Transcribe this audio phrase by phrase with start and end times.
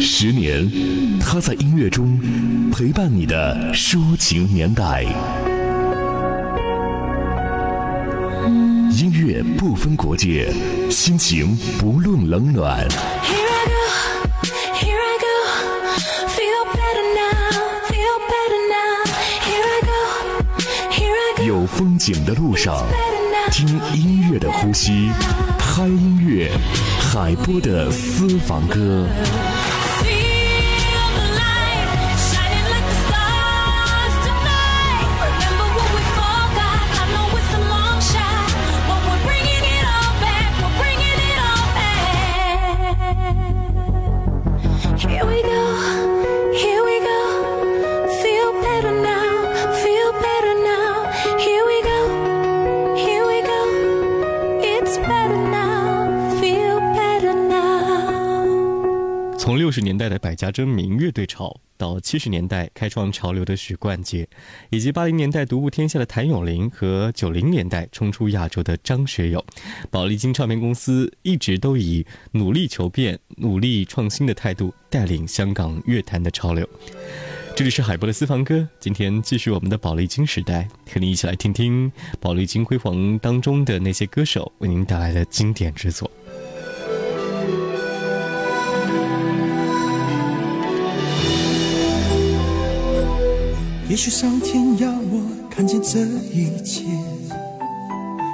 [0.00, 0.70] 十年，
[1.20, 2.18] 他在音乐中
[2.72, 5.04] 陪伴你的抒情年代。
[8.92, 10.52] 音乐不分国界，
[10.90, 12.86] 心情不论冷暖。
[21.44, 22.86] 有风景的路上，
[23.50, 25.10] 听音乐的呼吸，
[25.58, 26.50] 嗨音乐，
[27.00, 29.06] 海波的私房歌。
[59.82, 64.26] 年代的百家争鸣乐队潮，到七十年代开创潮流的许冠杰，
[64.70, 69.44] 以及八零年代独步天下的谭咏麟和九零年代冲出亚洲的张学友，
[69.90, 76.68] 宝丽金唱片公司一直都以努力求变、努力创新的态度带领香港乐坛的潮流。
[77.54, 86.10] 这里是海波的私房歌，今天继续我们的宝丽金时代，和你一起来听听宝丽金辉煌当中的那些歌手为您带来的经典之作。
[93.92, 95.98] 也许上天要我看见这
[96.32, 96.82] 一切，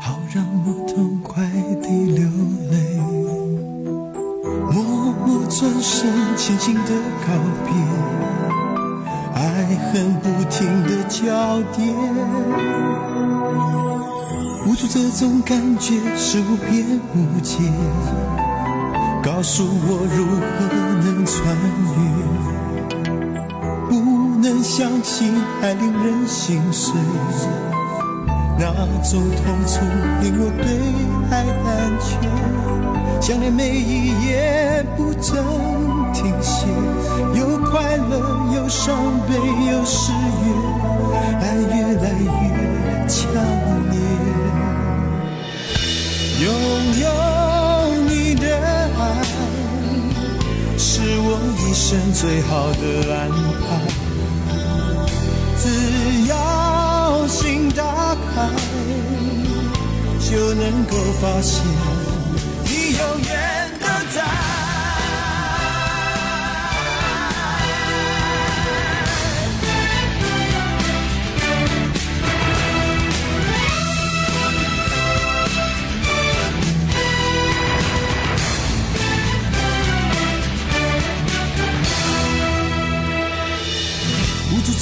[0.00, 1.42] 好让我痛快
[1.82, 2.22] 地流
[2.70, 2.96] 泪，
[4.72, 6.92] 默默转身，轻轻的
[7.26, 7.32] 告
[7.66, 7.74] 别，
[9.34, 11.84] 爱恨不停的交叠，
[14.68, 17.58] 无助这种感觉是无边无界，
[19.20, 20.68] 告诉我如何
[21.02, 21.42] 能穿
[21.96, 22.29] 越。
[24.42, 26.94] 能相信还令人心碎，
[28.58, 29.84] 那种痛楚
[30.22, 30.64] 令我对
[31.30, 31.68] 爱胆
[32.00, 32.08] 怯。
[33.20, 35.44] 想念每一夜不曾
[36.14, 36.66] 停歇，
[37.34, 38.96] 有快乐，有伤
[39.28, 39.34] 悲，
[39.70, 40.46] 有失约，
[41.42, 43.20] 爱越来越强
[43.90, 43.94] 烈。
[46.40, 46.48] 拥
[46.98, 47.04] 有
[48.08, 48.46] 你的
[48.96, 49.00] 爱，
[50.78, 51.28] 是我
[51.58, 52.82] 一生最好的
[53.14, 53.99] 安排。
[55.62, 58.48] 只要心打开，
[60.26, 61.62] 就能够发现，
[62.64, 64.59] 你永远都在。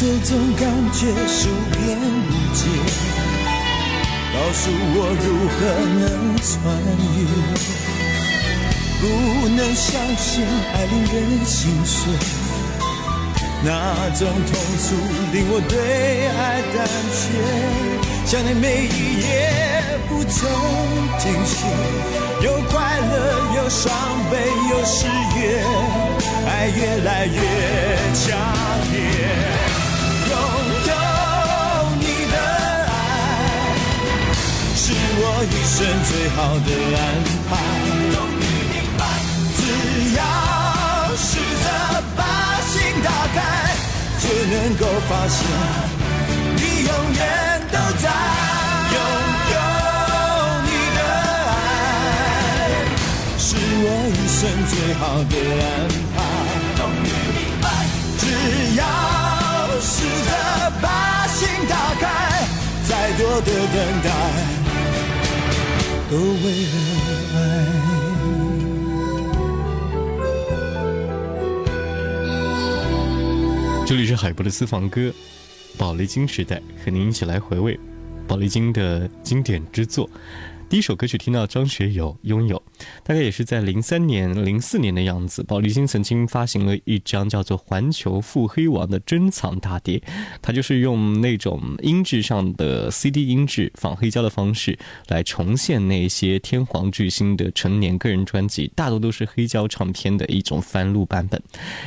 [0.00, 2.60] 这种感觉无边无界，
[4.32, 5.58] 告诉我如何
[5.98, 6.06] 能
[6.38, 6.54] 穿
[7.16, 7.20] 越。
[9.00, 9.02] 不
[9.48, 12.14] 能相信爱令人心碎，
[13.64, 14.94] 那种痛楚
[15.32, 15.74] 令我对
[16.28, 17.18] 爱胆怯。
[18.24, 19.26] 想念每一夜
[20.08, 20.48] 不曾
[21.18, 21.66] 停歇，
[22.44, 23.14] 有快乐，
[23.56, 23.90] 有伤
[24.30, 24.38] 悲，
[24.70, 25.08] 有失
[25.40, 25.58] 约，
[26.46, 27.40] 爱越来越
[28.14, 28.38] 强
[35.44, 37.00] 一生最好的安
[37.48, 37.50] 排，
[38.12, 39.00] 终于明白，
[39.56, 39.60] 只
[40.16, 40.20] 要
[41.16, 41.66] 试着
[42.16, 42.20] 把
[42.66, 43.36] 心打开，
[44.18, 45.38] 就能够发现，
[46.56, 47.20] 你永远
[47.70, 48.04] 都在。
[48.90, 48.96] 拥
[49.52, 49.56] 有
[50.64, 50.98] 你的
[51.46, 51.56] 爱，
[53.38, 55.66] 是我一生最好的安
[56.16, 56.16] 排，
[56.76, 57.64] 终于明白，
[58.18, 58.22] 只
[58.76, 58.82] 要
[59.80, 59.94] 试
[60.26, 60.30] 着
[60.82, 60.86] 把
[61.28, 61.38] 心
[61.68, 62.02] 打开，
[62.88, 64.57] 再多的等待。
[66.10, 66.74] 都为了
[67.34, 67.38] 爱。
[73.86, 75.12] 这里是海波的私房歌，
[75.76, 77.78] 宝丽金时代，和您一起来回味
[78.26, 80.08] 宝丽金的经典之作。
[80.70, 82.54] 第一首歌曲听到张学友《拥有》，
[83.02, 85.42] 大概也是在零三年、零四年的样子。
[85.42, 90.02] 宝丽金曾经发行了一张叫做《环球腹黑王》的珍藏大碟，
[90.42, 101.42] 它就是用那种音质上的 CD 音质仿黑胶的方式来重现那些天皇巨星的成年个人专辑，大多都是黑胶唱片的一种翻录版本。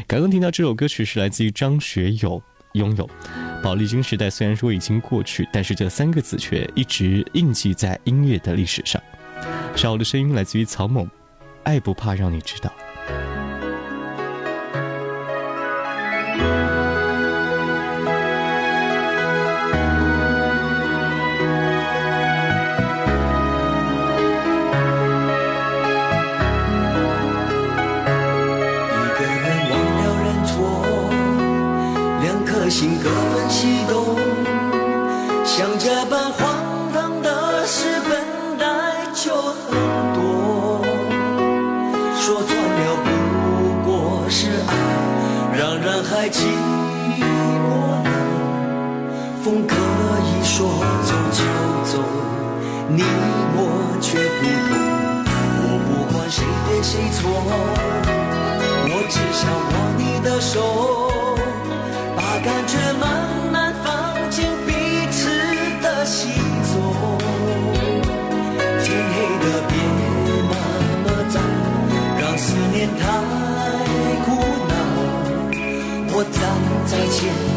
[0.08, 2.42] 刚刚听到这首歌曲是来自于张学友。
[2.74, 3.10] 拥有。
[3.64, 9.02] 宝丽金时代虽然说已经过去但是这三个字却一直印记在音乐的历史上。
[9.76, 11.08] 少的声音来自于草蜢
[11.64, 12.72] 爱不怕让你知道。
[46.32, 46.38] 寂
[47.20, 47.24] 寞
[47.62, 48.04] 了。
[49.44, 50.70] 风可以说
[51.04, 51.40] 走就
[51.92, 51.94] 走，
[52.88, 53.60] 你我
[54.02, 54.72] 却不同。
[55.64, 56.38] 我不管谁
[56.68, 57.20] 对谁错，
[58.88, 60.91] 我只想握你的手。
[76.92, 77.51] 再见。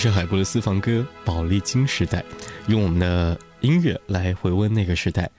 [0.00, 0.92] 是海波的私房歌
[1.26, 2.20] 《宝丽金时代》，
[2.68, 5.30] 用我们的音乐来回温那个时代。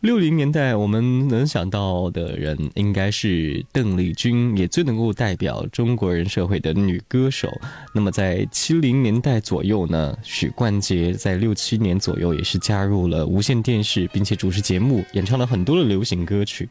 [0.00, 7.52] 六零年代，我们能想到的人应该是邓丽君，也最能够代表中国人社会的女歌手。
[7.92, 16.66] 那么在七零年代左右呢，许冠杰在六七年左右也是加入了无线电视，并且主持节目，演唱了很多的流行歌曲。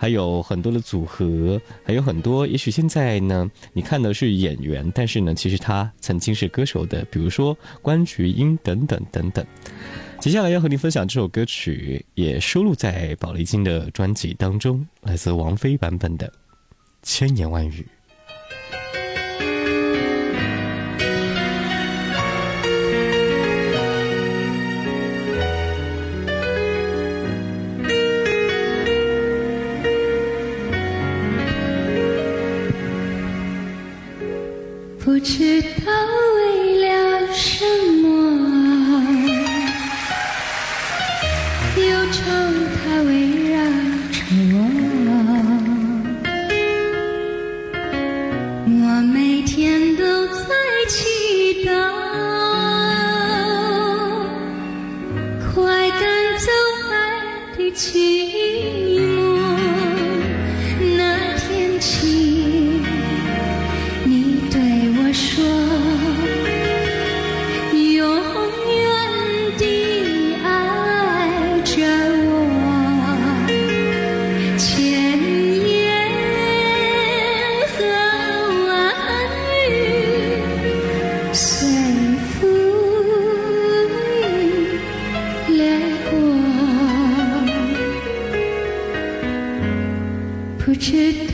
[0.00, 2.46] 还有很多的组合，还有很多。
[2.46, 9.44] 也许现在呢，你看的是演员，但是呢，其实他曾经是歌手的，比如说关菊英等等等等。
[10.18, 16.26] 接下来要和你分享这首歌曲，也收录在宝丽金的专辑当中，来自王菲版本的
[17.02, 17.82] 《千言万语》。
[35.22, 36.09] 知道
[90.80, 91.29] 知道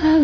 [0.00, 0.16] 它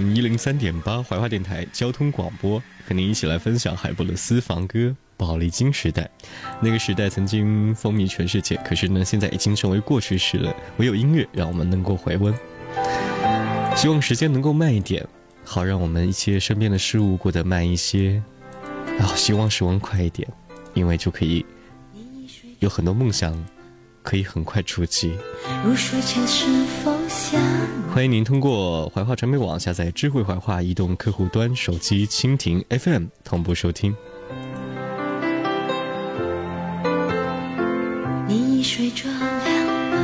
[0.00, 4.78] m 一零三点八怀化电台交通广播，和您一起来分享海波的私房歌
[5.16, 6.02] 《宝丽金时代》。
[6.60, 10.54] 那个时代曾经风靡全世界，可是呢，现在已经成为过去式了。
[10.78, 12.34] 唯有音乐让我们能够回温。
[13.76, 15.06] 希望时间能够慢一点，
[15.44, 18.22] 好让我们一些身边的事物过得慢一些。
[18.98, 20.28] 然后希望时光快一点，
[20.72, 21.44] 因为就可以
[22.58, 23.32] 有很多梦想
[24.02, 25.16] 可以很快触及。
[25.64, 26.46] 入睡前是
[26.82, 26.93] 否？
[27.92, 33.94] 欢迎您通过怀化传媒网下载智慧怀化移动客户端、手机蜻蜓 FM 同步收听。
[38.26, 39.20] 你已睡着了
[39.92, 39.96] 吗？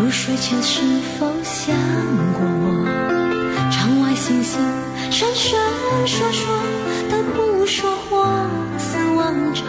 [0.00, 0.80] 入睡前是
[1.18, 1.76] 否想
[2.32, 2.84] 过我？
[3.70, 4.60] 窗外星星
[5.10, 5.58] 闪闪
[6.04, 6.46] 烁烁，
[7.08, 9.64] 但不说话，似往常，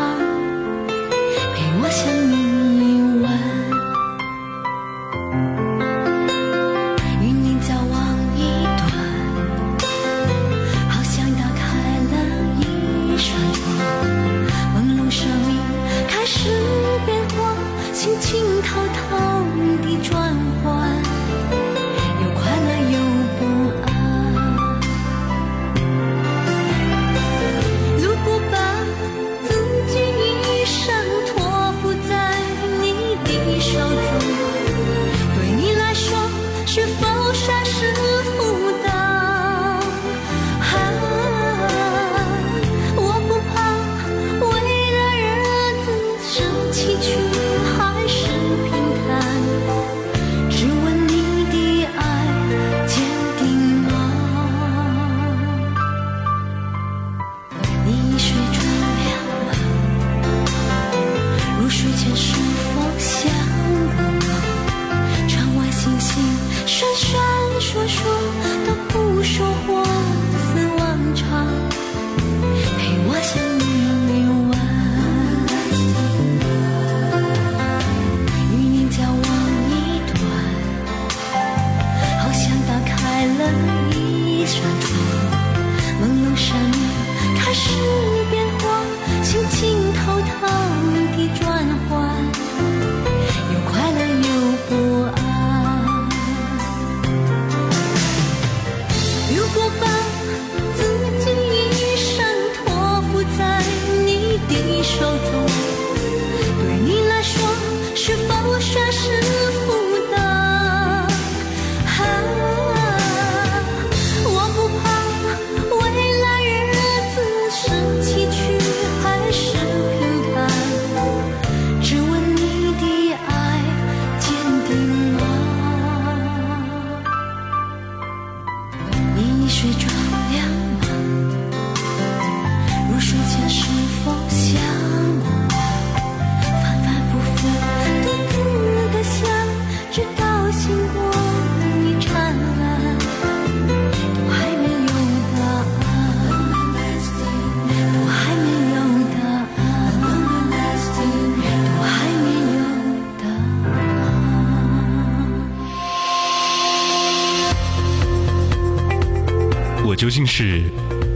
[160.05, 160.62] 究竟是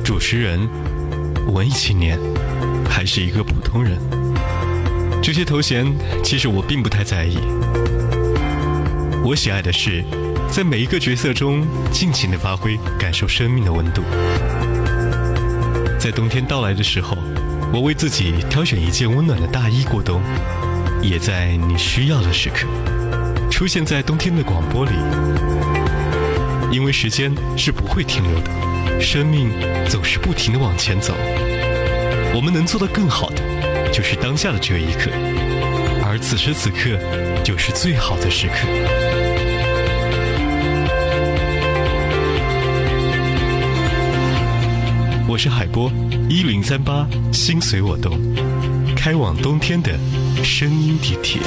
[0.04, 0.68] 主持人、
[1.54, 2.18] 文艺青年，
[2.90, 4.00] 还是一个普通人？
[5.22, 5.86] 这些头衔
[6.24, 7.38] 其实我并不太在意。
[9.24, 10.04] 我喜爱的是，
[10.50, 14.02] 在每一个角色中尽情的发挥，感受生命的温度。
[16.00, 17.16] 在冬天到来的时候，
[17.72, 20.20] 我为自己挑选一件温暖的大衣过冬，
[21.00, 22.66] 也在你需要的时刻，
[23.52, 24.94] 出现在冬天的广播里。
[26.72, 28.52] 因为时间是不会停留的，
[29.00, 29.50] 生命
[29.88, 31.14] 总是不停的往前走。
[32.34, 33.42] 我们能做的更好的，
[33.92, 35.10] 就是当下的这一刻，
[36.06, 36.98] 而此时此刻
[37.44, 38.68] 就是最好的时刻。
[45.28, 45.92] 我是海波，
[46.28, 48.20] 一零三八，心随我动，
[48.96, 49.92] 开往冬天的
[50.44, 51.40] 声音地铁。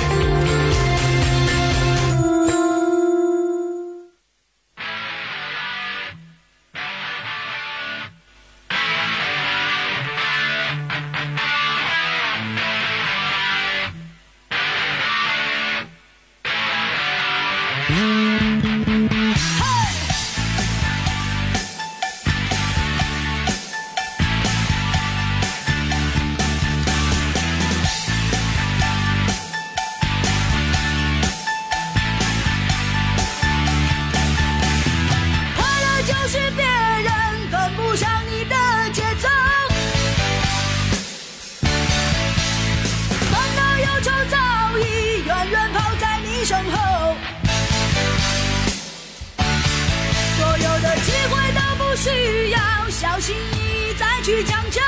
[53.13, 54.81] 小心翼翼再去将就，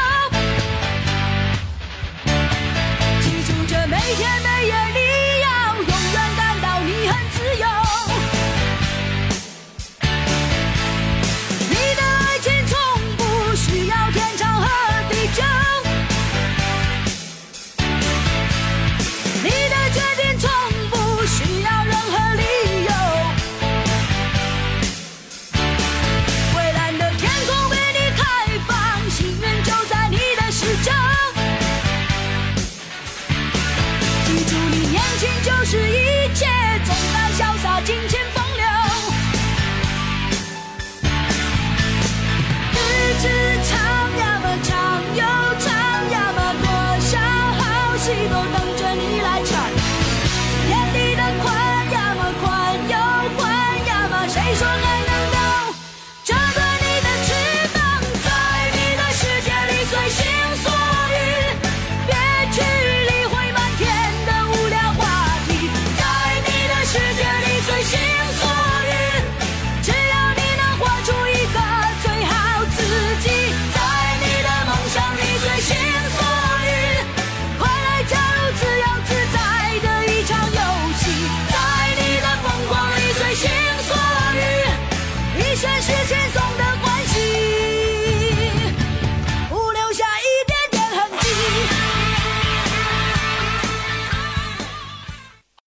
[3.21, 4.49] 记住这每天的